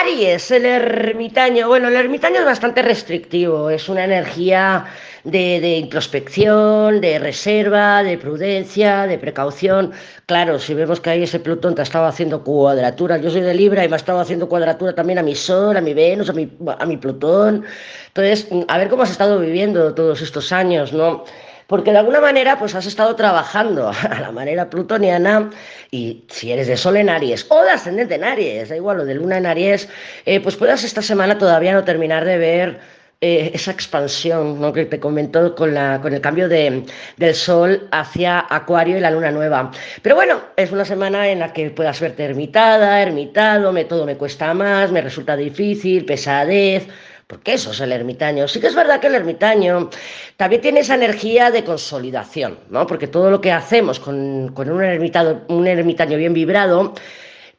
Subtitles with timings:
[0.00, 1.68] Aries, el ermitaño.
[1.68, 4.86] Bueno, el ermitaño es bastante restrictivo, es una energía
[5.22, 9.92] de, introspección, de reserva, de prudencia, de precaución.
[10.24, 13.54] Claro, si vemos que ahí ese Plutón te ha estado haciendo cuadratura, yo soy de
[13.54, 16.32] Libra y me ha estado haciendo cuadratura también a mi Sol, a mi Venus, a
[16.32, 17.64] mi, a mi Plutón.
[18.08, 21.24] Entonces, a ver cómo has estado viviendo todos estos años, ¿no?
[21.66, 25.50] Porque de alguna manera pues has estado trabajando a la manera plutoniana
[25.90, 29.04] y si eres de Sol en Aries o de ascendente en Aries, da igual, o
[29.04, 29.88] de Luna en Aries,
[30.26, 32.80] eh, pues puedas esta semana todavía no terminar de ver
[33.24, 34.72] eh, esa expansión ¿no?
[34.72, 36.82] que te comentó con, la, con el cambio de,
[37.18, 39.70] del Sol hacia Acuario y la Luna Nueva.
[40.02, 44.16] Pero bueno, es una semana en la que puedas verte ermitada, ermitado, me, todo me
[44.16, 46.88] cuesta más, me resulta difícil, pesadez,
[47.32, 48.46] porque eso es el ermitaño.
[48.46, 49.88] Sí que es verdad que el ermitaño
[50.36, 52.86] también tiene esa energía de consolidación, ¿no?
[52.86, 56.92] Porque todo lo que hacemos con, un, ermitado, un ermitaño bien vibrado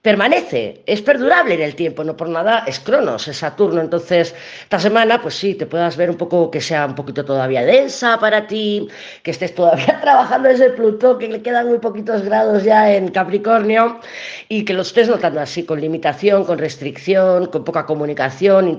[0.03, 3.79] permanece, es perdurable en el tiempo, no por nada es Cronos, es Saturno.
[3.79, 7.63] Entonces, esta semana, pues sí, te puedas ver un poco que sea un poquito todavía
[7.63, 8.89] densa para ti,
[9.23, 14.01] que estés todavía trabajando ese Plutón, que le quedan muy poquitos grados ya en Capricornio,
[14.49, 18.77] y que lo estés notando así, con limitación, con restricción, con poca comunicación,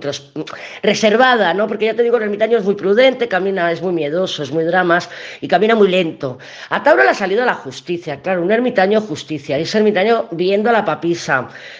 [0.82, 1.66] reservada, ¿no?
[1.66, 4.64] Porque ya te digo, el ermitaño es muy prudente, camina, es muy miedoso, es muy
[4.64, 5.08] dramas,
[5.40, 6.36] y camina muy lento.
[6.68, 10.68] A Tauro le ha salido la justicia, claro, un ermitaño justicia, y ese ermitaño viendo
[10.68, 11.13] a la papilla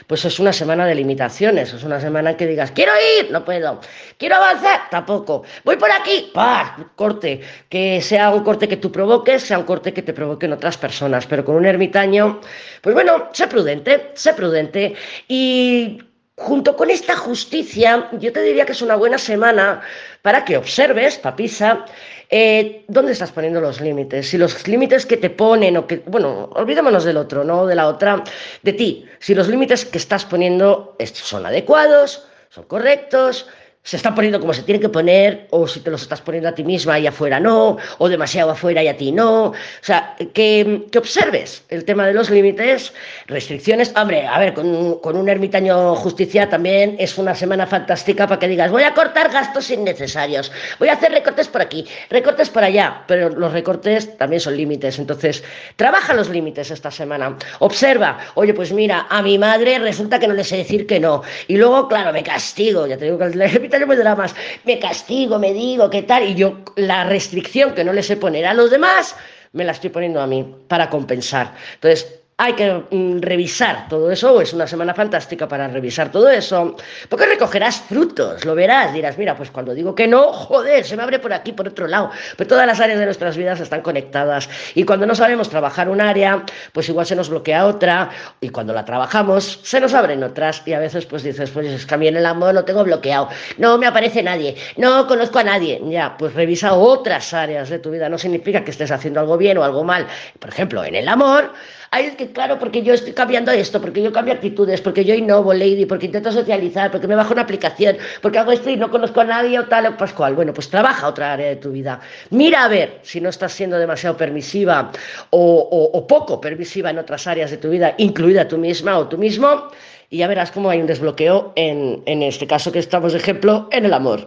[0.07, 3.45] pues es una semana de limitaciones, es una semana en que digas, quiero ir, no
[3.45, 3.81] puedo,
[4.19, 6.77] quiero avanzar, tampoco, voy por aquí, ¡pah!
[6.97, 10.77] corte, que sea un corte que tú provoques, sea un corte que te provoquen otras
[10.77, 12.41] personas, pero con un ermitaño,
[12.81, 14.95] pues bueno, sé prudente, sé prudente
[15.29, 15.99] y
[16.37, 19.83] junto con esta justicia, yo te diría que es una buena semana
[20.23, 21.85] para que observes, papisa,
[22.29, 24.29] eh, dónde estás poniendo los límites.
[24.29, 27.87] Si los límites que te ponen o que, bueno, olvidémonos del otro, no de la
[27.87, 28.25] otra,
[28.63, 29.07] de ti.
[29.21, 33.47] Si los límites que estás poniendo son adecuados, son correctos,
[33.85, 36.55] se están poniendo como se tienen que poner, o si te los estás poniendo a
[36.55, 39.49] ti misma y afuera no, o demasiado afuera y a ti no.
[39.49, 42.95] O sea, que, que observes el tema de los límites,
[43.27, 43.93] restricciones.
[43.95, 48.49] Hombre, a ver, con, con, un ermitaño justicia también es una semana fantástica para que
[48.49, 53.03] digas, voy a cortar gastos innecesarios, voy a hacer recortes por aquí, recortes por allá,
[53.07, 54.99] pero los recortes también son límites.
[54.99, 55.45] Entonces,
[55.77, 57.37] trabaja los límites esta semana.
[57.59, 61.23] Observa, oye, pues mira, a mi madre resulta que no le sé decir que no.
[61.49, 63.35] Y luego, claro, me castigo, ya te digo que el
[63.79, 68.17] dramas, me castigo, me digo, qué tal, y yo la restricción que no le sé
[68.17, 69.17] poner a los demás,
[69.53, 71.55] me la estoy poniendo a mí para compensar.
[71.75, 76.77] Entonces, hay que mm, revisar todo eso, es una semana fantástica para revisar todo eso,
[77.09, 81.05] porque recogerás frutos, lo verás, dirás, mira, pues cuando digo que no, joder, se me
[81.05, 84.49] abre por aquí, por otro lado, pero todas las áreas de nuestras vidas están conectadas
[84.75, 88.73] y cuando no sabemos trabajar un área, pues igual se nos bloquea otra y cuando
[88.73, 91.99] la trabajamos se nos abren otras y a veces pues dices, pues es que a
[91.99, 93.29] mí en el amor lo tengo bloqueado,
[93.59, 97.93] no me aparece nadie, no conozco a nadie, ya, pues revisa otras áreas de tu
[97.93, 100.09] vida, no significa que estés haciendo algo bien o algo mal,
[100.41, 101.53] por ejemplo, en el amor,
[101.97, 105.53] Ay, es claro, porque yo estoy cambiando esto, porque yo cambio actitudes, porque yo innovo,
[105.53, 109.21] lady, porque intento socializar, porque me bajo una aplicación, porque hago esto y no conozco
[109.21, 110.35] a nadie o tal o pascual.
[110.35, 112.01] Bueno, pues trabaja otra área de tu vida.
[112.31, 114.91] Mira a ver si no estás siendo demasiado permisiva
[115.31, 119.09] o, o, o poco permisiva en otras áreas de tu vida, incluida tú misma o
[119.09, 119.69] tú mismo,
[120.11, 123.69] y ya verás cómo hay un desbloqueo en, en este caso que estamos de ejemplo
[123.73, 124.21] en el amor.